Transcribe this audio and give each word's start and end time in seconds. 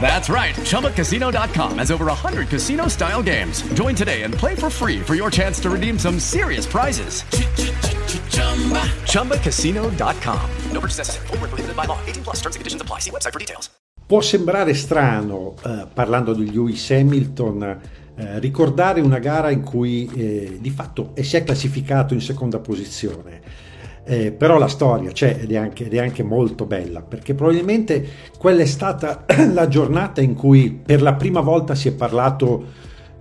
That's 0.00 0.28
right. 0.28 0.54
ChumbaCasino.com 0.54 1.78
has 1.78 1.90
over 1.90 2.06
100 2.06 2.48
casino 2.48 2.86
style 2.88 3.22
games. 3.22 3.62
Join 3.74 3.96
today 3.96 4.22
and 4.22 4.32
play 4.32 4.54
for 4.54 4.70
free 4.70 5.00
for 5.00 5.16
your 5.16 5.30
chance 5.30 5.58
to 5.62 5.70
redeem 5.70 5.98
some 5.98 6.20
serious 6.20 6.66
prizes. 6.66 7.24
ChumbaCasino.com. 9.10 10.50
No 10.70 10.80
purchase 10.80 10.98
necessary. 10.98 11.26
Void 11.26 11.40
were 11.40 11.48
prohibited 11.48 11.76
by 11.76 11.86
law. 11.86 11.98
18 12.06 12.22
plus. 12.22 12.36
Terms 12.36 12.54
and 12.54 12.60
conditions 12.60 12.82
apply. 12.82 13.00
See 13.00 13.10
website 13.10 13.32
for 13.32 13.40
details. 13.40 13.70
Può 14.06 14.20
sembrare 14.20 14.72
strano, 14.74 15.56
eh, 15.64 15.86
parlando 15.92 16.32
di 16.32 16.52
Lewis 16.52 16.88
Hamilton, 16.92 17.80
eh, 18.14 18.38
ricordare 18.38 19.00
una 19.00 19.18
gara 19.18 19.50
in 19.50 19.64
cui 19.64 20.08
eh, 20.14 20.58
di 20.60 20.70
fatto 20.70 21.12
si 21.20 21.36
è 21.36 21.42
classificato 21.42 22.14
in 22.14 22.20
seconda 22.20 22.60
posizione. 22.60 23.40
Eh, 24.08 24.30
però 24.30 24.56
la 24.56 24.68
storia 24.68 25.10
c'è 25.10 25.36
ed 25.40 25.50
è, 25.50 25.56
anche, 25.56 25.86
ed 25.86 25.94
è 25.94 25.98
anche 25.98 26.22
molto 26.22 26.64
bella 26.64 27.02
perché 27.02 27.34
probabilmente 27.34 28.06
quella 28.38 28.62
è 28.62 28.66
stata 28.66 29.24
la 29.52 29.66
giornata 29.66 30.20
in 30.20 30.34
cui 30.34 30.70
per 30.70 31.02
la 31.02 31.14
prima 31.14 31.40
volta 31.40 31.74
si 31.74 31.88
è 31.88 31.92
parlato 31.92 32.66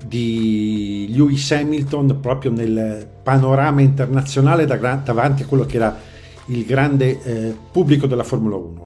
di 0.06 1.08
Lewis 1.10 1.52
Hamilton 1.52 2.20
proprio 2.22 2.52
nel 2.52 3.08
panorama 3.24 3.82
internazionale 3.82 4.66
da- 4.66 5.02
davanti 5.04 5.42
a 5.42 5.46
quello 5.48 5.66
che 5.66 5.78
era 5.78 5.98
il 6.48 6.64
grande 6.66 7.20
eh, 7.24 7.56
pubblico 7.72 8.06
della 8.06 8.24
Formula 8.24 8.56
1. 8.56 8.84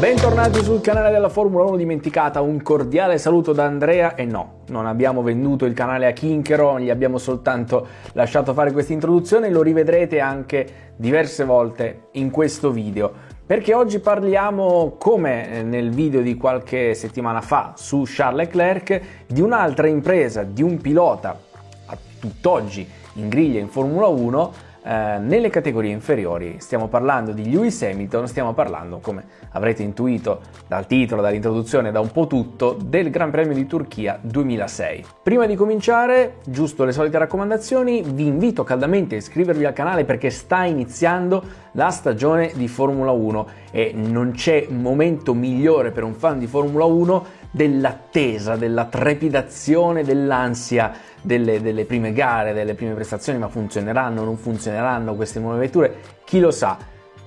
Bentornati 0.00 0.62
sul 0.62 0.80
canale 0.80 1.10
della 1.10 1.28
Formula 1.28 1.64
1 1.64 1.76
dimenticata, 1.76 2.40
un 2.40 2.62
cordiale 2.62 3.18
saluto 3.18 3.52
da 3.52 3.66
Andrea. 3.66 4.14
E 4.14 4.24
no, 4.24 4.62
non 4.68 4.86
abbiamo 4.86 5.22
venduto 5.22 5.66
il 5.66 5.74
canale 5.74 6.06
a 6.06 6.12
Kinchero, 6.12 6.80
gli 6.80 6.88
abbiamo 6.88 7.18
soltanto 7.18 7.86
lasciato 8.12 8.54
fare 8.54 8.72
questa 8.72 8.94
introduzione, 8.94 9.50
lo 9.50 9.60
rivedrete 9.60 10.18
anche 10.18 10.92
diverse 10.96 11.44
volte 11.44 12.04
in 12.12 12.30
questo 12.30 12.70
video, 12.70 13.12
perché 13.44 13.74
oggi 13.74 13.98
parliamo, 13.98 14.96
come 14.98 15.62
nel 15.64 15.90
video 15.90 16.22
di 16.22 16.34
qualche 16.34 16.94
settimana 16.94 17.42
fa 17.42 17.74
su 17.76 18.04
Charles 18.06 18.46
Leclerc, 18.46 19.00
di 19.26 19.42
un'altra 19.42 19.86
impresa, 19.86 20.44
di 20.44 20.62
un 20.62 20.78
pilota 20.78 21.38
a 21.84 21.96
tutt'oggi 22.18 22.88
in 23.16 23.28
griglia 23.28 23.60
in 23.60 23.68
Formula 23.68 24.06
1 24.06 24.52
eh, 24.82 25.18
nelle 25.18 25.50
categorie 25.50 25.92
inferiori. 25.92 26.56
Stiamo 26.58 26.88
parlando 26.88 27.32
di 27.32 27.50
Lewis 27.50 27.82
Hamilton, 27.82 28.26
stiamo 28.26 28.54
parlando, 28.54 28.98
come 28.98 29.24
avrete 29.52 29.82
intuito 29.82 30.40
dal 30.66 30.86
titolo, 30.86 31.22
dall'introduzione, 31.22 31.90
da 31.90 32.00
un 32.00 32.10
po' 32.10 32.26
tutto, 32.26 32.76
del 32.82 33.10
Gran 33.10 33.30
Premio 33.30 33.54
di 33.54 33.66
Turchia 33.66 34.18
2006. 34.20 35.04
Prima 35.22 35.46
di 35.46 35.54
cominciare, 35.54 36.38
giusto 36.46 36.84
le 36.84 36.92
solite 36.92 37.18
raccomandazioni, 37.18 38.02
vi 38.02 38.26
invito 38.26 38.64
caldamente 38.64 39.16
a 39.16 39.18
iscrivervi 39.18 39.64
al 39.64 39.72
canale 39.72 40.04
perché 40.04 40.30
sta 40.30 40.64
iniziando 40.64 41.68
la 41.72 41.90
stagione 41.90 42.52
di 42.54 42.66
Formula 42.66 43.10
1 43.10 43.46
e 43.70 43.92
non 43.94 44.32
c'è 44.32 44.66
momento 44.70 45.34
migliore 45.34 45.90
per 45.90 46.04
un 46.04 46.14
fan 46.14 46.38
di 46.38 46.46
Formula 46.46 46.84
1 46.84 47.24
dell'attesa, 47.50 48.56
della 48.56 48.84
trepidazione, 48.84 50.04
dell'ansia 50.04 50.92
delle, 51.20 51.60
delle, 51.60 51.84
prime 51.84 52.12
gare, 52.12 52.52
delle 52.52 52.74
prime 52.74 52.94
prestazioni, 52.94 53.38
ma 53.38 53.48
funzioneranno, 53.48 54.24
non 54.24 54.36
funzioneranno 54.36 55.14
queste 55.14 55.40
nuove 55.40 55.58
vetture, 55.58 55.94
chi 56.24 56.40
lo 56.40 56.50
sa. 56.50 56.78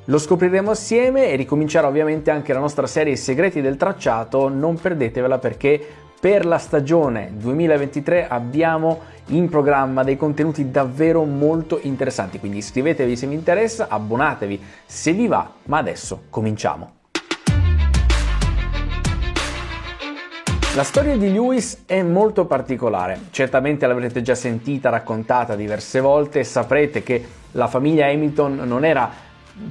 Lo 0.08 0.18
scopriremo 0.18 0.72
assieme 0.72 1.30
e 1.30 1.36
ricomincerà 1.36 1.88
ovviamente 1.88 2.30
anche 2.30 2.52
la 2.52 2.60
nostra 2.60 2.88
serie 2.88 3.14
I 3.14 3.18
segreti 3.18 3.62
del 3.62 3.78
tracciato, 3.78 4.50
non 4.50 4.76
perdetevela 4.76 5.38
perché 5.38 5.80
per 6.20 6.46
la 6.46 6.58
stagione 6.58 7.32
2023 7.36 8.28
abbiamo 8.28 9.02
in 9.28 9.50
programma 9.50 10.04
dei 10.04 10.18
contenuti 10.18 10.72
davvero 10.72 11.24
molto 11.24 11.80
interessanti, 11.82 12.40
quindi 12.40 12.58
iscrivetevi 12.60 13.16
se 13.16 13.28
vi 13.28 13.36
interessa, 13.36 13.88
abbonatevi 13.90 14.62
se 14.86 15.14
vi 15.14 15.28
va, 15.28 15.50
ma 15.66 15.78
adesso 15.78 16.24
cominciamo. 16.30 17.03
La 20.76 20.84
storia 20.84 21.16
di 21.16 21.32
Lewis 21.32 21.84
è 21.86 22.02
molto 22.02 22.46
particolare, 22.46 23.26
certamente 23.30 23.86
l'avrete 23.86 24.24
già 24.24 24.34
sentita 24.34 24.90
raccontata 24.90 25.56
diverse 25.56 26.00
volte 26.00 26.40
e 26.40 26.44
saprete 26.44 27.04
che 27.04 27.24
la 27.52 27.68
famiglia 27.68 28.08
Hamilton 28.08 28.62
non 28.64 28.84
era 28.84 29.08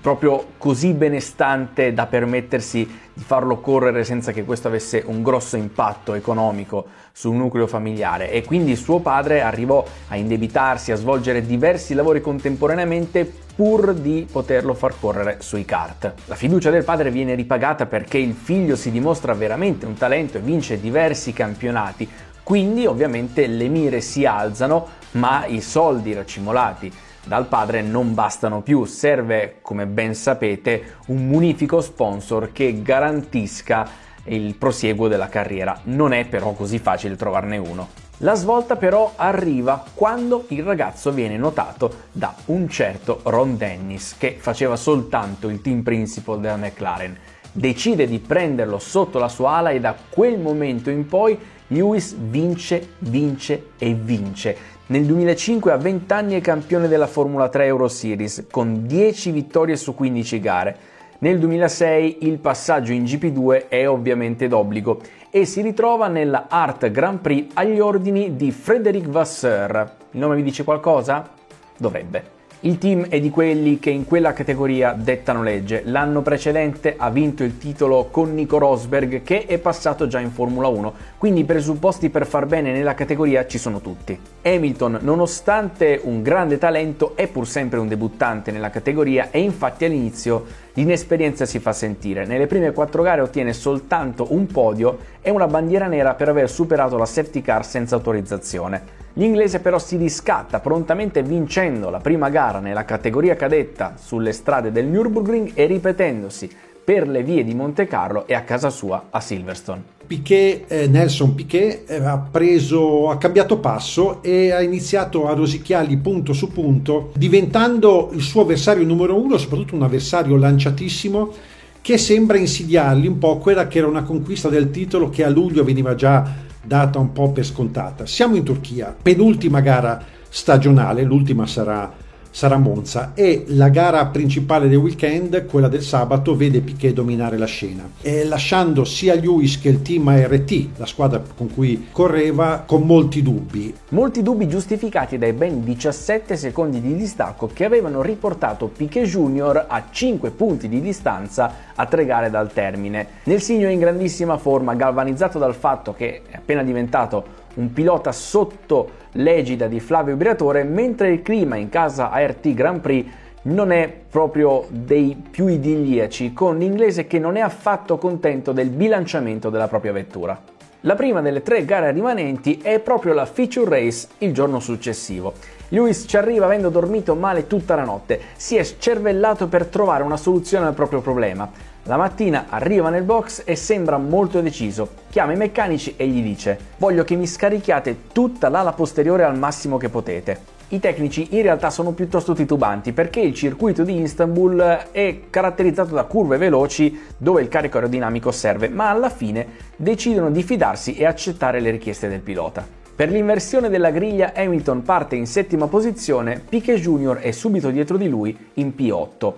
proprio 0.00 0.52
così 0.58 0.92
benestante 0.92 1.92
da 1.92 2.06
permettersi 2.06 3.00
di 3.12 3.22
farlo 3.22 3.58
correre 3.58 4.04
senza 4.04 4.32
che 4.32 4.44
questo 4.44 4.68
avesse 4.68 5.02
un 5.04 5.22
grosso 5.22 5.56
impatto 5.56 6.14
economico 6.14 6.86
sul 7.12 7.34
nucleo 7.34 7.66
familiare 7.66 8.30
e 8.30 8.44
quindi 8.44 8.76
suo 8.76 9.00
padre 9.00 9.42
arrivò 9.42 9.84
a 10.08 10.16
indebitarsi, 10.16 10.92
a 10.92 10.96
svolgere 10.96 11.44
diversi 11.44 11.94
lavori 11.94 12.20
contemporaneamente 12.20 13.30
pur 13.54 13.92
di 13.92 14.26
poterlo 14.30 14.72
far 14.72 14.94
correre 14.98 15.38
sui 15.40 15.64
kart. 15.64 16.14
La 16.26 16.36
fiducia 16.36 16.70
del 16.70 16.84
padre 16.84 17.10
viene 17.10 17.34
ripagata 17.34 17.86
perché 17.86 18.18
il 18.18 18.34
figlio 18.34 18.76
si 18.76 18.90
dimostra 18.90 19.34
veramente 19.34 19.84
un 19.84 19.94
talento 19.94 20.38
e 20.38 20.40
vince 20.40 20.80
diversi 20.80 21.32
campionati, 21.32 22.08
quindi 22.42 22.86
ovviamente 22.86 23.46
le 23.46 23.68
mire 23.68 24.00
si 24.00 24.24
alzano, 24.24 25.00
ma 25.12 25.44
i 25.46 25.60
soldi 25.60 26.14
racimolati 26.14 26.90
dal 27.24 27.46
padre 27.46 27.82
non 27.82 28.14
bastano 28.14 28.62
più, 28.62 28.84
serve, 28.84 29.58
come 29.62 29.86
ben 29.86 30.14
sapete, 30.14 30.96
un 31.06 31.26
munifico 31.26 31.80
sponsor 31.80 32.50
che 32.52 32.82
garantisca 32.82 33.88
il 34.24 34.54
prosieguo 34.56 35.08
della 35.08 35.28
carriera. 35.28 35.78
Non 35.84 36.12
è 36.12 36.26
però 36.26 36.52
così 36.52 36.78
facile 36.78 37.16
trovarne 37.16 37.56
uno. 37.58 37.88
La 38.18 38.34
svolta 38.34 38.76
però 38.76 39.14
arriva 39.16 39.84
quando 39.94 40.44
il 40.48 40.62
ragazzo 40.62 41.10
viene 41.10 41.36
notato 41.36 42.04
da 42.12 42.34
un 42.46 42.68
certo 42.68 43.20
Ron 43.24 43.56
Dennis 43.56 44.16
che 44.16 44.36
faceva 44.38 44.76
soltanto 44.76 45.48
il 45.48 45.60
team 45.60 45.82
principal 45.82 46.40
della 46.40 46.56
McLaren. 46.56 47.18
Decide 47.50 48.06
di 48.06 48.20
prenderlo 48.20 48.78
sotto 48.78 49.18
la 49.18 49.28
sua 49.28 49.56
ala 49.56 49.70
e 49.70 49.80
da 49.80 49.96
quel 50.08 50.38
momento 50.38 50.88
in 50.88 51.06
poi 51.06 51.36
Lewis 51.68 52.14
vince, 52.16 52.94
vince 52.98 53.70
e 53.78 53.94
vince. 53.94 54.56
Nel 54.92 55.06
2005 55.06 55.72
a 55.72 55.78
20 55.78 56.12
anni 56.12 56.34
è 56.34 56.42
campione 56.42 56.86
della 56.86 57.06
Formula 57.06 57.48
3 57.48 57.64
Euro 57.64 57.88
Series 57.88 58.44
con 58.50 58.86
10 58.86 59.30
vittorie 59.30 59.74
su 59.76 59.94
15 59.94 60.38
gare. 60.38 60.76
Nel 61.20 61.38
2006 61.38 62.26
il 62.26 62.36
passaggio 62.36 62.92
in 62.92 63.04
GP2 63.04 63.68
è 63.68 63.88
ovviamente 63.88 64.48
d'obbligo 64.48 65.00
e 65.30 65.46
si 65.46 65.62
ritrova 65.62 66.08
nella 66.08 66.44
Art 66.46 66.90
Grand 66.90 67.20
Prix 67.20 67.52
agli 67.54 67.80
ordini 67.80 68.36
di 68.36 68.50
Frédéric 68.52 69.08
Vasseur. 69.08 69.94
Il 70.10 70.20
nome 70.20 70.36
vi 70.36 70.42
dice 70.42 70.62
qualcosa? 70.62 71.26
Dovrebbe. 71.74 72.41
Il 72.64 72.78
team 72.78 73.08
è 73.08 73.18
di 73.18 73.28
quelli 73.28 73.80
che 73.80 73.90
in 73.90 74.04
quella 74.04 74.32
categoria 74.32 74.92
dettano 74.92 75.42
legge. 75.42 75.82
L'anno 75.84 76.22
precedente 76.22 76.94
ha 76.96 77.10
vinto 77.10 77.42
il 77.42 77.58
titolo 77.58 78.06
con 78.08 78.32
Nico 78.34 78.58
Rosberg 78.58 79.24
che 79.24 79.46
è 79.46 79.58
passato 79.58 80.06
già 80.06 80.20
in 80.20 80.30
Formula 80.30 80.68
1, 80.68 80.94
quindi 81.18 81.40
i 81.40 81.44
presupposti 81.44 82.08
per 82.08 82.24
far 82.24 82.46
bene 82.46 82.70
nella 82.70 82.94
categoria 82.94 83.48
ci 83.48 83.58
sono 83.58 83.80
tutti. 83.80 84.16
Hamilton, 84.42 84.98
nonostante 85.00 86.02
un 86.04 86.22
grande 86.22 86.56
talento, 86.56 87.16
è 87.16 87.26
pur 87.26 87.48
sempre 87.48 87.80
un 87.80 87.88
debuttante 87.88 88.52
nella 88.52 88.70
categoria 88.70 89.32
e 89.32 89.40
infatti 89.40 89.84
all'inizio 89.84 90.44
l'inesperienza 90.74 91.44
si 91.44 91.58
fa 91.58 91.72
sentire. 91.72 92.24
Nelle 92.24 92.46
prime 92.46 92.72
quattro 92.72 93.02
gare 93.02 93.20
ottiene 93.20 93.52
soltanto 93.52 94.28
un 94.30 94.46
podio 94.46 94.98
e 95.20 95.30
una 95.30 95.46
bandiera 95.46 95.86
nera 95.86 96.14
per 96.14 96.28
aver 96.28 96.50
superato 96.50 96.96
la 96.96 97.06
safety 97.06 97.42
car 97.42 97.64
senza 97.64 97.94
autorizzazione. 97.94 99.00
L'inglese 99.14 99.60
però 99.60 99.78
si 99.78 99.96
riscatta 99.96 100.60
prontamente 100.60 101.22
vincendo 101.22 101.90
la 101.90 101.98
prima 101.98 102.30
gara 102.30 102.60
nella 102.60 102.84
categoria 102.84 103.36
cadetta 103.36 103.94
sulle 103.96 104.32
strade 104.32 104.72
del 104.72 104.86
Nürburgring 104.86 105.52
e 105.54 105.66
ripetendosi 105.66 106.50
per 106.84 107.06
le 107.06 107.22
vie 107.22 107.44
di 107.44 107.54
Monte 107.54 107.86
Carlo 107.86 108.26
e 108.26 108.34
a 108.34 108.42
casa 108.42 108.70
sua 108.70 109.08
a 109.10 109.20
Silverstone. 109.20 110.00
Piquet, 110.12 110.70
eh, 110.70 110.86
Nelson 110.88 111.34
Piquet 111.34 111.88
eh, 111.88 111.96
ha 112.04 112.18
preso, 112.18 113.08
ha 113.08 113.16
cambiato 113.16 113.56
passo 113.56 114.22
e 114.22 114.50
ha 114.50 114.60
iniziato 114.60 115.26
a 115.26 115.32
rosicchiarli 115.32 115.96
punto 115.96 116.34
su 116.34 116.52
punto, 116.52 117.12
diventando 117.16 118.10
il 118.12 118.20
suo 118.20 118.42
avversario 118.42 118.84
numero 118.84 119.18
uno, 119.18 119.38
soprattutto 119.38 119.74
un 119.74 119.84
avversario 119.84 120.36
lanciatissimo 120.36 121.32
che 121.80 121.96
sembra 121.96 122.36
insidiargli 122.36 123.06
un 123.06 123.16
po' 123.16 123.38
quella 123.38 123.66
che 123.68 123.78
era 123.78 123.86
una 123.86 124.02
conquista 124.02 124.50
del 124.50 124.70
titolo 124.70 125.08
che 125.08 125.24
a 125.24 125.30
luglio 125.30 125.64
veniva 125.64 125.94
già 125.94 126.30
data 126.62 126.98
un 126.98 127.12
po' 127.12 127.30
per 127.30 127.46
scontata. 127.46 128.04
Siamo 128.04 128.36
in 128.36 128.44
Turchia, 128.44 128.94
penultima 129.00 129.60
gara 129.60 130.04
stagionale, 130.28 131.04
l'ultima 131.04 131.46
sarà 131.46 131.90
sarà 132.32 132.56
Monza 132.56 133.12
e 133.14 133.44
la 133.48 133.68
gara 133.68 134.06
principale 134.06 134.66
del 134.66 134.78
weekend, 134.78 135.44
quella 135.44 135.68
del 135.68 135.82
sabato, 135.82 136.34
vede 136.34 136.60
Piquet 136.60 136.94
dominare 136.94 137.36
la 137.36 137.46
scena, 137.46 137.88
e 138.00 138.24
lasciando 138.24 138.84
sia 138.84 139.14
Lewis 139.14 139.60
che 139.60 139.68
il 139.68 139.82
team 139.82 140.08
ART, 140.08 140.68
la 140.76 140.86
squadra 140.86 141.22
con 141.36 141.52
cui 141.52 141.88
correva, 141.92 142.64
con 142.66 142.82
molti 142.82 143.22
dubbi. 143.22 143.72
Molti 143.90 144.22
dubbi 144.22 144.48
giustificati 144.48 145.18
dai 145.18 145.34
ben 145.34 145.62
17 145.62 146.36
secondi 146.36 146.80
di 146.80 146.96
distacco 146.96 147.50
che 147.52 147.66
avevano 147.66 148.00
riportato 148.00 148.66
Piquet 148.66 149.04
Junior 149.04 149.66
a 149.68 149.84
5 149.90 150.30
punti 150.30 150.68
di 150.68 150.80
distanza 150.80 151.70
a 151.74 151.84
tre 151.86 152.06
gare 152.06 152.30
dal 152.30 152.50
termine. 152.52 153.06
Nel 153.24 153.42
segno 153.42 153.68
in 153.68 153.78
grandissima 153.78 154.38
forma, 154.38 154.74
galvanizzato 154.74 155.38
dal 155.38 155.54
fatto 155.54 155.92
che 155.92 156.22
è 156.28 156.36
appena 156.36 156.62
diventato 156.62 157.40
un 157.54 157.72
pilota 157.72 158.12
sotto 158.12 159.00
l'egida 159.12 159.66
di 159.66 159.80
Flavio 159.80 160.16
Briatore, 160.16 160.64
mentre 160.64 161.12
il 161.12 161.22
clima 161.22 161.56
in 161.56 161.68
casa 161.68 162.10
ART 162.10 162.52
Grand 162.54 162.80
Prix 162.80 163.10
non 163.42 163.72
è 163.72 163.92
proprio 164.08 164.66
dei 164.68 165.20
più 165.30 165.48
idilliaci, 165.48 166.32
con 166.32 166.58
l'inglese 166.58 167.06
che 167.06 167.18
non 167.18 167.36
è 167.36 167.40
affatto 167.40 167.98
contento 167.98 168.52
del 168.52 168.70
bilanciamento 168.70 169.50
della 169.50 169.68
propria 169.68 169.92
vettura. 169.92 170.51
La 170.84 170.96
prima 170.96 171.20
delle 171.20 171.42
tre 171.42 171.64
gare 171.64 171.92
rimanenti 171.92 172.58
è 172.60 172.80
proprio 172.80 173.12
la 173.12 173.24
feature 173.24 173.70
race 173.70 174.08
il 174.18 174.34
giorno 174.34 174.58
successivo. 174.58 175.34
Lewis 175.68 176.06
ci 176.08 176.16
arriva 176.16 176.46
avendo 176.46 176.70
dormito 176.70 177.14
male 177.14 177.46
tutta 177.46 177.76
la 177.76 177.84
notte, 177.84 178.20
si 178.36 178.56
è 178.56 178.64
scervellato 178.64 179.46
per 179.46 179.66
trovare 179.66 180.02
una 180.02 180.16
soluzione 180.16 180.66
al 180.66 180.74
proprio 180.74 181.00
problema. 181.00 181.48
La 181.84 181.96
mattina 181.96 182.46
arriva 182.48 182.90
nel 182.90 183.04
box 183.04 183.42
e 183.44 183.54
sembra 183.54 183.96
molto 183.96 184.40
deciso. 184.40 184.88
Chiama 185.08 185.32
i 185.32 185.36
meccanici 185.36 185.94
e 185.96 186.08
gli 186.08 186.20
dice: 186.20 186.58
Voglio 186.78 187.04
che 187.04 187.14
mi 187.14 187.28
scarichiate 187.28 188.08
tutta 188.12 188.48
l'ala 188.48 188.72
posteriore 188.72 189.22
al 189.22 189.38
massimo 189.38 189.76
che 189.76 189.88
potete. 189.88 190.51
I 190.72 190.80
tecnici 190.80 191.28
in 191.32 191.42
realtà 191.42 191.68
sono 191.68 191.92
piuttosto 191.92 192.32
titubanti 192.32 192.94
perché 192.94 193.20
il 193.20 193.34
circuito 193.34 193.82
di 193.82 194.00
Istanbul 194.00 194.86
è 194.90 195.20
caratterizzato 195.28 195.94
da 195.94 196.04
curve 196.04 196.38
veloci 196.38 196.98
dove 197.18 197.42
il 197.42 197.48
carico 197.48 197.76
aerodinamico 197.76 198.30
serve, 198.30 198.70
ma 198.70 198.88
alla 198.88 199.10
fine 199.10 199.46
decidono 199.76 200.30
di 200.30 200.42
fidarsi 200.42 200.96
e 200.96 201.04
accettare 201.04 201.60
le 201.60 201.72
richieste 201.72 202.08
del 202.08 202.20
pilota. 202.20 202.66
Per 202.96 203.10
l'inversione 203.10 203.68
della 203.68 203.90
griglia 203.90 204.32
Hamilton 204.34 204.82
parte 204.82 205.14
in 205.14 205.26
settima 205.26 205.66
posizione, 205.66 206.40
Piquet 206.48 206.78
Jr. 206.78 207.16
è 207.16 207.32
subito 207.32 207.68
dietro 207.68 207.98
di 207.98 208.08
lui 208.08 208.34
in 208.54 208.72
P8. 208.74 209.32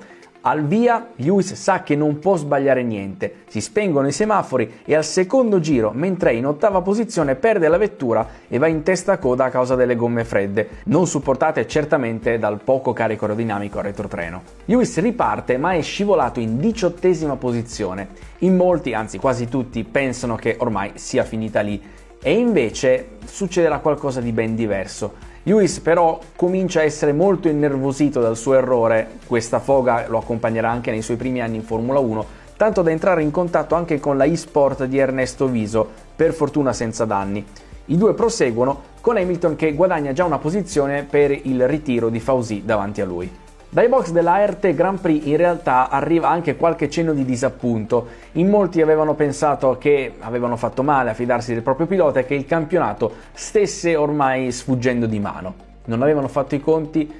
Al 0.46 0.66
via, 0.66 1.08
Lewis 1.16 1.54
sa 1.54 1.82
che 1.82 1.96
non 1.96 2.18
può 2.18 2.36
sbagliare 2.36 2.82
niente, 2.82 3.44
si 3.46 3.62
spengono 3.62 4.08
i 4.08 4.12
semafori 4.12 4.80
e 4.84 4.94
al 4.94 5.02
secondo 5.02 5.58
giro, 5.58 5.90
mentre 5.94 6.32
è 6.32 6.32
in 6.34 6.44
ottava 6.44 6.82
posizione, 6.82 7.34
perde 7.34 7.66
la 7.66 7.78
vettura 7.78 8.28
e 8.46 8.58
va 8.58 8.66
in 8.66 8.82
testa 8.82 9.12
a 9.12 9.16
coda 9.16 9.46
a 9.46 9.48
causa 9.48 9.74
delle 9.74 9.96
gomme 9.96 10.22
fredde, 10.22 10.68
non 10.84 11.06
supportate 11.06 11.66
certamente 11.66 12.38
dal 12.38 12.60
poco 12.62 12.92
carico 12.92 13.24
aerodinamico 13.24 13.78
a 13.78 13.82
retrotreno. 13.82 14.42
Lewis 14.66 14.98
riparte 14.98 15.56
ma 15.56 15.72
è 15.72 15.80
scivolato 15.80 16.40
in 16.40 16.58
diciottesima 16.58 17.36
posizione. 17.36 18.08
In 18.40 18.54
molti, 18.54 18.92
anzi 18.92 19.16
quasi 19.16 19.48
tutti, 19.48 19.82
pensano 19.82 20.36
che 20.36 20.56
ormai 20.58 20.90
sia 20.96 21.24
finita 21.24 21.62
lì 21.62 21.82
e 22.22 22.32
invece 22.32 23.16
succederà 23.24 23.78
qualcosa 23.78 24.20
di 24.20 24.32
ben 24.32 24.54
diverso. 24.54 25.32
Lewis 25.46 25.78
però 25.80 26.18
comincia 26.36 26.80
a 26.80 26.84
essere 26.84 27.12
molto 27.12 27.48
innervosito 27.48 28.18
dal 28.18 28.34
suo 28.34 28.54
errore, 28.54 29.18
questa 29.26 29.58
foga 29.58 30.06
lo 30.08 30.16
accompagnerà 30.16 30.70
anche 30.70 30.90
nei 30.90 31.02
suoi 31.02 31.18
primi 31.18 31.42
anni 31.42 31.56
in 31.56 31.64
Formula 31.64 31.98
1, 31.98 32.24
tanto 32.56 32.80
da 32.80 32.90
entrare 32.90 33.20
in 33.20 33.30
contatto 33.30 33.74
anche 33.74 34.00
con 34.00 34.16
la 34.16 34.24
e-sport 34.24 34.84
di 34.84 34.96
Ernesto 34.96 35.46
Viso, 35.46 35.86
per 36.16 36.32
fortuna 36.32 36.72
senza 36.72 37.04
danni. 37.04 37.44
I 37.86 37.98
due 37.98 38.14
proseguono 38.14 38.92
con 39.02 39.18
Hamilton 39.18 39.54
che 39.54 39.74
guadagna 39.74 40.14
già 40.14 40.24
una 40.24 40.38
posizione 40.38 41.02
per 41.02 41.30
il 41.30 41.68
ritiro 41.68 42.08
di 42.08 42.20
Fausi 42.20 42.62
davanti 42.64 43.02
a 43.02 43.04
lui. 43.04 43.30
Dai 43.74 43.88
box 43.88 44.12
della 44.12 44.34
ART 44.34 44.72
Grand 44.72 45.00
Prix 45.00 45.26
in 45.26 45.36
realtà 45.36 45.88
arriva 45.88 46.28
anche 46.28 46.54
qualche 46.54 46.88
cenno 46.88 47.12
di 47.12 47.24
disappunto. 47.24 48.06
In 48.34 48.48
molti 48.48 48.80
avevano 48.80 49.14
pensato 49.14 49.78
che 49.78 50.12
avevano 50.20 50.54
fatto 50.54 50.84
male 50.84 51.10
a 51.10 51.14
fidarsi 51.14 51.52
del 51.52 51.64
proprio 51.64 51.88
pilota 51.88 52.20
e 52.20 52.24
che 52.24 52.36
il 52.36 52.46
campionato 52.46 53.12
stesse 53.32 53.96
ormai 53.96 54.52
sfuggendo 54.52 55.06
di 55.06 55.18
mano. 55.18 55.54
Non 55.86 56.02
avevano 56.02 56.28
fatto 56.28 56.54
i 56.54 56.60
conti 56.60 57.12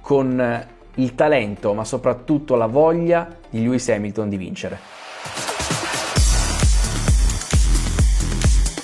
con 0.00 0.40
eh, 0.40 0.66
il 0.94 1.14
talento, 1.14 1.74
ma 1.74 1.84
soprattutto 1.84 2.54
la 2.54 2.64
voglia 2.64 3.28
di 3.50 3.60
Lewis 3.60 3.86
Hamilton 3.90 4.30
di 4.30 4.36
vincere. 4.38 4.78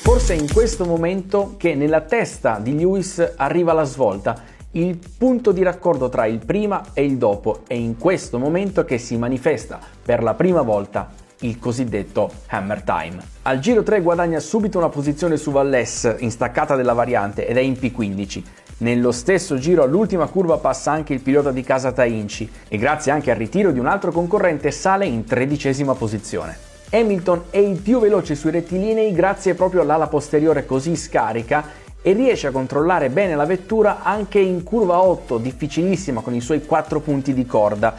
Forse 0.03 0.35
è 0.35 0.39
in 0.39 0.53
questo 0.53 0.85
momento 0.85 1.55
che 1.57 1.75
nella 1.75 2.03
testa 2.03 2.59
di 2.59 2.77
Lewis 2.77 3.33
arriva 3.39 3.73
la 3.73 3.85
svolta 3.85 4.53
il 4.77 4.99
punto 5.17 5.53
di 5.53 5.63
raccordo 5.63 6.09
tra 6.09 6.27
il 6.27 6.45
prima 6.45 6.83
e 6.95 7.05
il 7.05 7.17
dopo 7.17 7.61
è 7.67 7.75
in 7.75 7.97
questo 7.97 8.39
momento 8.39 8.85
che 8.85 8.99
si 8.99 9.17
manifesta 9.17 9.79
per 10.03 10.23
la 10.23 10.35
prima 10.35 10.63
volta 10.63 11.13
il 11.41 11.59
cosiddetto 11.61 12.31
Hammer 12.49 12.83
Time. 12.83 13.19
Al 13.43 13.61
giro 13.61 13.85
3 13.85 14.01
guadagna 14.01 14.41
subito 14.41 14.79
una 14.79 14.89
posizione 14.89 15.37
su 15.37 15.53
Valles 15.53 16.17
in 16.19 16.31
staccata 16.31 16.75
della 16.75 16.93
variante 16.93 17.47
ed 17.47 17.57
è 17.57 17.61
in 17.61 17.75
P15. 17.75 18.43
Nello 18.79 19.13
stesso 19.13 19.59
giro 19.59 19.85
all'ultima 19.85 20.27
curva 20.27 20.59
passa 20.59 20.91
anche 20.91 21.13
il 21.15 21.21
pilota 21.21 21.53
di 21.53 21.63
casa 21.63 21.93
Tainci 21.93 22.51
e 22.67 22.77
grazie 22.77 23.13
anche 23.13 23.31
al 23.31 23.37
ritiro 23.37 23.71
di 23.71 23.79
un 23.79 23.87
altro 23.87 24.11
concorrente 24.11 24.73
sale 24.73 25.07
in 25.07 25.25
tredicesima 25.25 25.95
posizione. 25.95 26.73
Hamilton 26.91 27.45
è 27.51 27.59
il 27.59 27.81
più 27.81 28.01
veloce 28.01 28.35
sui 28.35 28.51
rettilinei 28.51 29.13
grazie 29.13 29.55
proprio 29.55 29.83
all'ala 29.83 30.09
posteriore 30.09 30.67
così 30.67 30.97
scarica 30.97 31.83
e 32.07 32.13
riesce 32.13 32.49
a 32.49 32.51
controllare 32.51 33.09
bene 33.09 33.35
la 33.35 33.47
vettura 33.47 34.03
anche 34.03 34.39
in 34.39 34.63
curva 34.63 35.01
8, 35.01 35.39
difficilissima 35.39 36.21
con 36.21 36.35
i 36.35 36.43
suoi 36.43 36.63
4 36.63 37.01
punti 37.01 37.33
di 37.33 37.47
corda, 37.47 37.95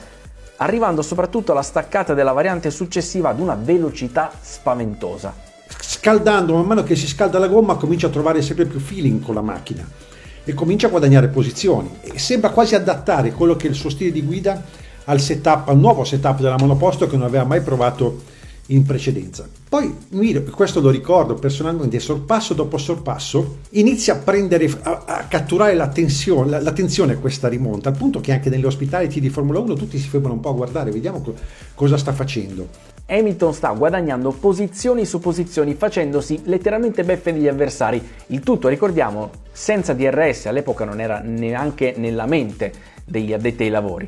arrivando 0.57 1.01
soprattutto 1.01 1.53
alla 1.53 1.63
staccata 1.63 2.13
della 2.13 2.31
variante 2.31 2.69
successiva 2.69 3.29
ad 3.29 3.39
una 3.39 3.57
velocità 3.59 4.31
spaventosa. 4.39 5.33
Scaldando, 5.79 6.53
man 6.53 6.67
mano 6.67 6.83
che 6.83 6.95
si 6.95 7.07
scalda 7.07 7.39
la 7.39 7.47
gomma, 7.47 7.77
comincia 7.77 8.05
a 8.05 8.11
trovare 8.11 8.43
sempre 8.43 8.65
più 8.65 8.79
feeling 8.79 9.23
con 9.23 9.33
la 9.33 9.41
macchina 9.41 9.83
e 10.43 10.53
comincia 10.53 10.85
a 10.85 10.91
guadagnare 10.91 11.29
posizioni 11.29 11.97
e 12.01 12.19
sembra 12.19 12.51
quasi 12.51 12.75
adattare 12.75 13.31
quello 13.31 13.55
che 13.55 13.65
è 13.65 13.69
il 13.71 13.75
suo 13.75 13.89
stile 13.89 14.11
di 14.11 14.21
guida 14.21 14.61
al 15.05 15.19
setup, 15.19 15.67
al 15.69 15.79
nuovo 15.79 16.03
setup 16.03 16.41
della 16.41 16.57
monoposto 16.59 17.07
che 17.07 17.17
non 17.17 17.25
aveva 17.25 17.43
mai 17.43 17.61
provato 17.61 18.21
in 18.67 18.83
precedenza. 18.83 19.47
Poi 19.67 19.93
questo 20.51 20.79
lo 20.79 20.89
ricordo 20.89 21.35
personalmente, 21.35 21.99
sorpasso 21.99 22.53
dopo 22.53 22.77
sorpasso, 22.77 23.57
inizia 23.71 24.13
a 24.13 24.17
prendere, 24.17 24.69
a, 24.83 25.03
a 25.05 25.25
catturare 25.27 25.73
l'attenzione, 25.75 26.49
la, 26.49 26.61
l'attenzione 26.61 27.19
questa 27.19 27.47
rimonta, 27.47 27.89
al 27.89 27.97
punto 27.97 28.21
che 28.21 28.31
anche 28.31 28.49
nelle 28.49 28.65
hospitality 28.65 29.19
di 29.19 29.29
Formula 29.29 29.59
1 29.59 29.73
tutti 29.73 29.99
si 29.99 30.07
fermano 30.07 30.35
un 30.35 30.39
po' 30.39 30.49
a 30.49 30.53
guardare, 30.53 30.91
vediamo 30.91 31.21
co- 31.21 31.35
cosa 31.75 31.97
sta 31.97 32.13
facendo. 32.13 32.93
Hamilton 33.07 33.53
sta 33.53 33.69
guadagnando 33.69 34.31
posizioni 34.31 35.05
su 35.05 35.19
posizioni 35.19 35.75
facendosi 35.75 36.41
letteralmente 36.45 37.03
beffe 37.03 37.33
degli 37.33 37.47
avversari, 37.47 38.01
il 38.27 38.39
tutto 38.39 38.67
ricordiamo 38.67 39.29
senza 39.51 39.93
DRS, 39.93 40.47
all'epoca 40.47 40.85
non 40.85 40.99
era 40.99 41.19
neanche 41.19 41.93
nella 41.97 42.25
mente 42.25 42.73
degli 43.05 43.33
addetti 43.33 43.63
ai 43.63 43.69
lavori 43.69 44.07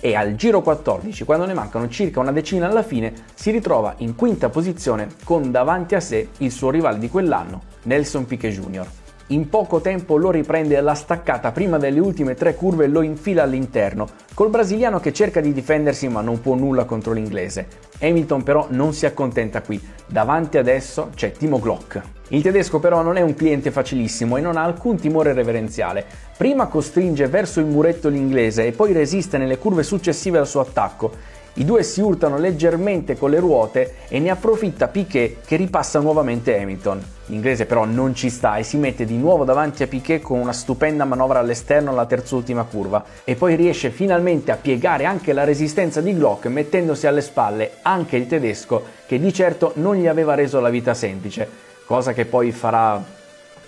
e 0.00 0.14
al 0.14 0.36
giro 0.36 0.62
14, 0.62 1.24
quando 1.24 1.46
ne 1.46 1.54
mancano 1.54 1.88
circa 1.88 2.20
una 2.20 2.32
decina 2.32 2.68
alla 2.68 2.82
fine, 2.82 3.12
si 3.34 3.50
ritrova 3.50 3.94
in 3.98 4.14
quinta 4.14 4.48
posizione 4.48 5.08
con 5.24 5.50
davanti 5.50 5.94
a 5.94 6.00
sé 6.00 6.28
il 6.38 6.52
suo 6.52 6.70
rivale 6.70 6.98
di 6.98 7.08
quell'anno, 7.08 7.62
Nelson 7.82 8.26
Piquet 8.26 8.52
Jr. 8.52 8.86
In 9.30 9.50
poco 9.50 9.82
tempo 9.82 10.16
lo 10.16 10.30
riprende 10.30 10.78
alla 10.78 10.94
staccata 10.94 11.52
prima 11.52 11.76
delle 11.76 12.00
ultime 12.00 12.34
tre 12.34 12.54
curve 12.54 12.86
e 12.86 12.88
lo 12.88 13.02
infila 13.02 13.42
all'interno, 13.42 14.08
col 14.32 14.48
brasiliano 14.48 15.00
che 15.00 15.12
cerca 15.12 15.42
di 15.42 15.52
difendersi 15.52 16.08
ma 16.08 16.22
non 16.22 16.40
può 16.40 16.54
nulla 16.54 16.86
contro 16.86 17.12
l'inglese. 17.12 17.66
Hamilton 18.00 18.42
però 18.42 18.68
non 18.70 18.94
si 18.94 19.04
accontenta 19.04 19.60
qui, 19.60 19.78
davanti 20.06 20.56
adesso 20.56 21.10
c'è 21.14 21.32
Timo 21.32 21.58
Glock. 21.58 22.00
Il 22.28 22.40
tedesco 22.40 22.78
però 22.78 23.02
non 23.02 23.18
è 23.18 23.20
un 23.20 23.34
cliente 23.34 23.70
facilissimo 23.70 24.38
e 24.38 24.40
non 24.40 24.56
ha 24.56 24.62
alcun 24.62 24.96
timore 24.96 25.34
reverenziale. 25.34 26.06
Prima 26.34 26.66
costringe 26.66 27.26
verso 27.26 27.60
il 27.60 27.66
muretto 27.66 28.08
l'inglese 28.08 28.66
e 28.66 28.72
poi 28.72 28.92
resiste 28.92 29.36
nelle 29.36 29.58
curve 29.58 29.82
successive 29.82 30.38
al 30.38 30.46
suo 30.46 30.60
attacco. 30.60 31.36
I 31.58 31.64
due 31.64 31.82
si 31.82 32.00
urtano 32.00 32.38
leggermente 32.38 33.16
con 33.16 33.30
le 33.30 33.40
ruote 33.40 33.94
e 34.06 34.20
ne 34.20 34.30
approfitta 34.30 34.86
Piquet 34.86 35.44
che 35.44 35.56
ripassa 35.56 35.98
nuovamente 35.98 36.56
Hamilton. 36.56 37.02
L'inglese 37.26 37.66
però 37.66 37.84
non 37.84 38.14
ci 38.14 38.30
sta 38.30 38.58
e 38.58 38.62
si 38.62 38.76
mette 38.76 39.04
di 39.04 39.16
nuovo 39.16 39.42
davanti 39.42 39.82
a 39.82 39.88
Piquet 39.88 40.22
con 40.22 40.38
una 40.38 40.52
stupenda 40.52 41.04
manovra 41.04 41.40
all'esterno 41.40 41.90
alla 41.90 42.06
terz'ultima 42.06 42.62
curva 42.62 43.04
e 43.24 43.34
poi 43.34 43.56
riesce 43.56 43.90
finalmente 43.90 44.52
a 44.52 44.56
piegare 44.56 45.04
anche 45.04 45.32
la 45.32 45.42
resistenza 45.42 46.00
di 46.00 46.14
Glock 46.16 46.46
mettendosi 46.46 47.08
alle 47.08 47.22
spalle 47.22 47.72
anche 47.82 48.16
il 48.16 48.28
tedesco 48.28 48.84
che 49.06 49.18
di 49.18 49.32
certo 49.32 49.72
non 49.76 49.96
gli 49.96 50.06
aveva 50.06 50.36
reso 50.36 50.60
la 50.60 50.70
vita 50.70 50.94
semplice, 50.94 51.48
cosa 51.86 52.12
che 52.12 52.24
poi 52.24 52.52
farà 52.52 53.02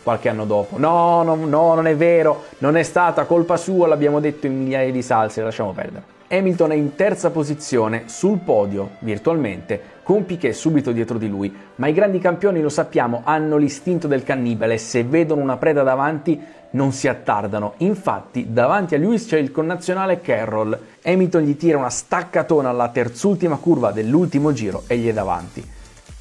qualche 0.01 0.29
anno 0.29 0.45
dopo. 0.45 0.79
No, 0.79 1.25
no, 1.25 1.35
no, 1.35 1.75
non 1.75 1.89
è 1.89 1.97
vero, 1.97 2.45
non 2.59 2.77
è 2.77 2.85
stata 2.85 3.25
colpa 3.25 3.57
sua, 3.57 3.89
l'abbiamo 3.89 4.21
detto 4.21 4.47
in 4.47 4.63
migliaia 4.63 4.93
di 4.93 5.03
salse, 5.03 5.43
lasciamo 5.43 5.73
perdere. 5.73 6.19
Hamilton 6.33 6.71
è 6.71 6.75
in 6.77 6.95
terza 6.95 7.31
posizione 7.31 8.05
sul 8.07 8.39
podio 8.39 8.91
virtualmente, 9.01 9.99
con 10.05 10.25
Piquet 10.25 10.55
subito 10.55 10.93
dietro 10.93 11.19
di 11.19 11.29
lui, 11.29 11.53
ma 11.75 11.89
i 11.89 11.93
grandi 11.93 12.21
campioni 12.21 12.61
lo 12.61 12.69
sappiamo 12.69 13.23
hanno 13.25 13.57
l'istinto 13.57 14.07
del 14.07 14.23
cannibale, 14.23 14.79
se 14.79 15.03
vedono 15.03 15.43
una 15.43 15.57
preda 15.57 15.83
davanti 15.83 16.41
non 16.71 16.93
si 16.93 17.09
attardano. 17.09 17.75
Infatti, 17.79 18.53
davanti 18.53 18.95
a 18.95 18.99
Lewis 18.99 19.27
c'è 19.27 19.39
il 19.39 19.51
connazionale 19.51 20.21
Carroll. 20.21 20.79
Hamilton 21.03 21.43
gli 21.43 21.57
tira 21.57 21.79
una 21.79 21.91
staccatona 21.91 22.69
alla 22.69 22.91
terzultima 22.91 23.57
curva 23.57 23.91
dell'ultimo 23.91 24.53
giro 24.53 24.85
e 24.87 24.99
gli 24.99 25.09
è 25.09 25.13
davanti. 25.13 25.69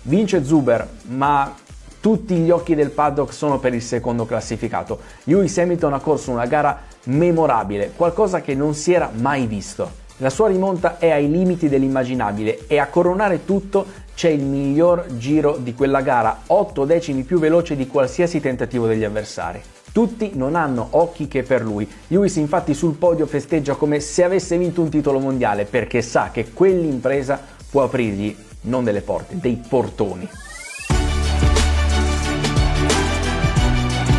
Vince 0.01 0.43
Zuber, 0.43 0.87
ma 1.09 1.53
tutti 1.99 2.33
gli 2.35 2.49
occhi 2.49 2.73
del 2.73 2.89
paddock 2.89 3.31
sono 3.31 3.59
per 3.59 3.75
il 3.75 3.81
secondo 3.83 4.25
classificato. 4.25 4.99
Lewis 5.25 5.55
Hamilton 5.59 5.93
ha 5.93 5.99
corso 5.99 6.31
una 6.31 6.47
gara 6.47 6.88
memorabile, 7.09 7.91
qualcosa 7.95 8.41
che 8.41 8.55
non 8.55 8.73
si 8.73 8.93
era 8.93 9.09
mai 9.13 9.45
visto. 9.47 9.97
La 10.17 10.29
sua 10.29 10.49
rimonta 10.49 10.97
è 10.97 11.09
ai 11.11 11.29
limiti 11.29 11.69
dell'immaginabile 11.69 12.67
e 12.67 12.77
a 12.77 12.87
coronare 12.87 13.45
tutto 13.45 13.85
c'è 14.13 14.29
il 14.29 14.43
miglior 14.43 15.05
giro 15.17 15.57
di 15.57 15.73
quella 15.73 16.01
gara, 16.01 16.41
8 16.47 16.83
decimi 16.83 17.23
più 17.23 17.39
veloce 17.39 17.77
di 17.77 17.87
qualsiasi 17.87 18.41
tentativo 18.41 18.85
degli 18.85 19.05
avversari. 19.05 19.61
Tutti 19.93 20.31
non 20.33 20.55
hanno 20.55 20.87
occhi 20.91 21.27
che 21.27 21.43
per 21.43 21.63
lui. 21.63 21.89
Lewis 22.07 22.35
infatti 22.35 22.73
sul 22.73 22.95
podio 22.95 23.25
festeggia 23.25 23.75
come 23.75 24.01
se 24.01 24.23
avesse 24.23 24.57
vinto 24.57 24.81
un 24.81 24.89
titolo 24.89 25.19
mondiale 25.19 25.65
perché 25.65 26.01
sa 26.01 26.29
che 26.31 26.51
quell'impresa 26.51 27.39
può 27.69 27.83
aprirgli 27.83 28.35
non 28.61 28.83
delle 28.83 29.01
porte, 29.01 29.39
dei 29.39 29.59
portoni. 29.67 30.27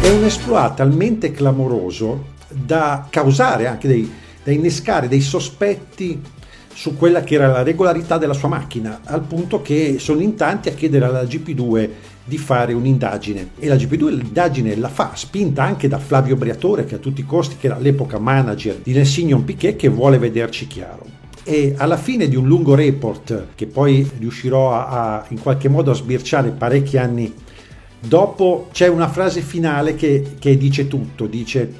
È 0.00 0.08
un 0.08 0.24
esploit 0.24 0.74
talmente 0.74 1.30
clamoroso 1.30 2.38
da 2.64 3.06
causare 3.10 3.66
anche 3.66 3.88
dei, 3.88 4.10
da 4.42 4.52
innescare 4.52 5.08
dei 5.08 5.20
sospetti 5.20 6.20
su 6.72 6.96
quella 6.96 7.22
che 7.22 7.34
era 7.34 7.48
la 7.48 7.62
regolarità 7.62 8.16
della 8.16 8.32
sua 8.32 8.48
macchina, 8.48 9.00
al 9.04 9.22
punto 9.22 9.60
che 9.60 9.96
sono 9.98 10.20
in 10.20 10.34
tanti 10.34 10.68
a 10.68 10.72
chiedere 10.72 11.04
alla 11.04 11.24
GP2 11.24 11.88
di 12.24 12.38
fare 12.38 12.72
un'indagine 12.72 13.50
e 13.58 13.66
la 13.66 13.74
GP2 13.74 14.08
l'indagine 14.08 14.76
la 14.76 14.88
fa, 14.88 15.10
spinta 15.14 15.62
anche 15.62 15.88
da 15.88 15.98
Flavio 15.98 16.36
Briatore 16.36 16.84
che 16.84 16.94
a 16.94 16.98
tutti 16.98 17.20
i 17.20 17.26
costi, 17.26 17.56
che 17.58 17.66
era 17.66 17.76
all'epoca 17.76 18.18
manager 18.18 18.76
di 18.76 18.92
Lensignon 18.92 19.44
Piquet, 19.44 19.76
che 19.76 19.88
vuole 19.88 20.18
vederci 20.18 20.66
chiaro. 20.66 21.04
E 21.42 21.74
alla 21.76 21.96
fine 21.96 22.28
di 22.28 22.36
un 22.36 22.46
lungo 22.46 22.74
report, 22.74 23.48
che 23.54 23.66
poi 23.66 24.08
riuscirò 24.18 24.72
a, 24.72 24.86
a 24.86 25.24
in 25.30 25.40
qualche 25.40 25.68
modo 25.68 25.90
a 25.90 25.94
sbirciare 25.94 26.50
parecchi 26.50 26.96
anni 26.96 27.34
dopo, 27.98 28.68
c'è 28.72 28.86
una 28.86 29.08
frase 29.08 29.40
finale 29.40 29.94
che, 29.94 30.34
che 30.38 30.56
dice 30.56 30.86
tutto, 30.86 31.26
dice 31.26 31.74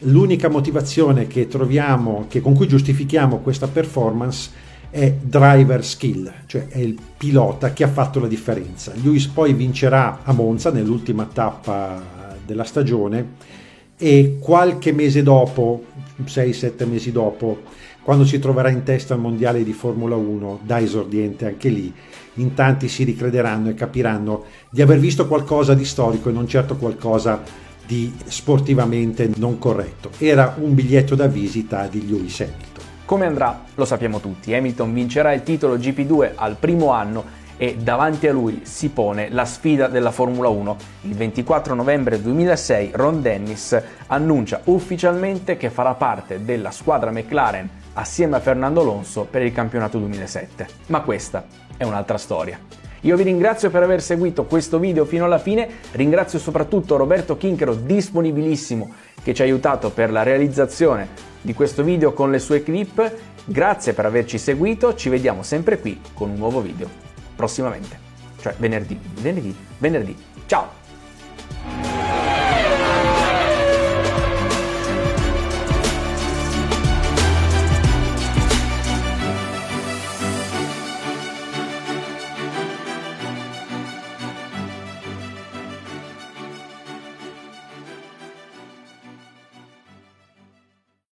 l'unica 0.00 0.48
motivazione 0.48 1.26
che 1.26 1.46
troviamo, 1.48 2.26
che 2.28 2.40
con 2.40 2.54
cui 2.54 2.68
giustifichiamo 2.68 3.38
questa 3.38 3.68
performance 3.68 4.50
è 4.90 5.14
driver 5.20 5.84
skill, 5.84 6.32
cioè 6.46 6.66
è 6.68 6.78
il 6.78 6.98
pilota 7.16 7.72
che 7.72 7.84
ha 7.84 7.88
fatto 7.88 8.18
la 8.18 8.26
differenza. 8.26 8.92
Lewis 9.02 9.26
poi 9.26 9.52
vincerà 9.52 10.20
a 10.24 10.32
Monza 10.32 10.70
nell'ultima 10.70 11.28
tappa 11.32 12.36
della 12.44 12.64
stagione 12.64 13.48
e 13.96 14.38
qualche 14.40 14.92
mese 14.92 15.22
dopo, 15.22 15.84
6-7 16.24 16.88
mesi 16.88 17.12
dopo, 17.12 17.62
quando 18.02 18.24
si 18.24 18.38
troverà 18.38 18.70
in 18.70 18.82
testa 18.82 19.14
al 19.14 19.20
mondiale 19.20 19.62
di 19.62 19.72
Formula 19.72 20.16
1, 20.16 20.60
da 20.64 20.80
esordiente 20.80 21.46
anche 21.46 21.68
lì, 21.68 21.92
in 22.34 22.54
tanti 22.54 22.88
si 22.88 23.04
ricrederanno 23.04 23.68
e 23.68 23.74
capiranno 23.74 24.44
di 24.70 24.82
aver 24.82 24.98
visto 24.98 25.28
qualcosa 25.28 25.74
di 25.74 25.84
storico 25.84 26.30
e 26.30 26.32
non 26.32 26.48
certo 26.48 26.76
qualcosa 26.76 27.68
di 27.90 28.14
sportivamente 28.26 29.28
non 29.38 29.58
corretto. 29.58 30.12
Era 30.18 30.54
un 30.60 30.74
biglietto 30.74 31.16
da 31.16 31.26
visita 31.26 31.88
di 31.88 32.08
Lewis 32.08 32.38
Hamilton. 32.38 32.84
Come 33.04 33.26
andrà 33.26 33.64
lo 33.74 33.84
sappiamo 33.84 34.20
tutti, 34.20 34.54
Hamilton 34.54 34.94
vincerà 34.94 35.32
il 35.32 35.42
titolo 35.42 35.76
GP2 35.76 36.34
al 36.36 36.54
primo 36.54 36.92
anno 36.92 37.38
e 37.56 37.74
davanti 37.74 38.28
a 38.28 38.32
lui 38.32 38.60
si 38.62 38.90
pone 38.90 39.28
la 39.30 39.44
sfida 39.44 39.88
della 39.88 40.12
Formula 40.12 40.48
1. 40.48 40.76
Il 41.02 41.14
24 41.16 41.74
novembre 41.74 42.22
2006 42.22 42.90
Ron 42.94 43.22
Dennis 43.22 43.82
annuncia 44.06 44.60
ufficialmente 44.66 45.56
che 45.56 45.68
farà 45.68 45.94
parte 45.94 46.44
della 46.44 46.70
squadra 46.70 47.10
McLaren 47.10 47.68
assieme 47.94 48.36
a 48.36 48.40
Fernando 48.40 48.82
Alonso 48.82 49.26
per 49.28 49.42
il 49.42 49.52
campionato 49.52 49.98
2007. 49.98 50.68
Ma 50.86 51.00
questa 51.00 51.44
è 51.76 51.82
un'altra 51.82 52.18
storia. 52.18 52.79
Io 53.02 53.16
vi 53.16 53.22
ringrazio 53.22 53.70
per 53.70 53.82
aver 53.82 54.02
seguito 54.02 54.44
questo 54.44 54.78
video 54.78 55.04
fino 55.04 55.24
alla 55.24 55.38
fine, 55.38 55.68
ringrazio 55.92 56.38
soprattutto 56.38 56.96
Roberto 56.96 57.36
Kinchero 57.36 57.74
disponibilissimo 57.74 58.92
che 59.22 59.32
ci 59.32 59.40
ha 59.40 59.44
aiutato 59.44 59.90
per 59.90 60.10
la 60.10 60.22
realizzazione 60.22 61.08
di 61.40 61.54
questo 61.54 61.82
video 61.82 62.12
con 62.12 62.30
le 62.30 62.38
sue 62.38 62.62
clip. 62.62 63.12
Grazie 63.44 63.94
per 63.94 64.04
averci 64.04 64.36
seguito, 64.36 64.94
ci 64.94 65.08
vediamo 65.08 65.42
sempre 65.42 65.78
qui 65.80 65.98
con 66.12 66.30
un 66.30 66.36
nuovo 66.36 66.60
video 66.60 66.88
prossimamente, 67.34 67.98
cioè 68.40 68.54
venerdì, 68.58 68.98
venerdì, 69.20 69.56
venerdì. 69.78 70.16
Ciao! 70.44 70.79